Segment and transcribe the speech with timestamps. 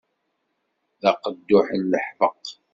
[1.01, 2.43] D aqedduḥ n leḥbeq.